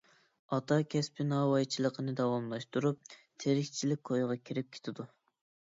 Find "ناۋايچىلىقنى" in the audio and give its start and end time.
1.33-2.15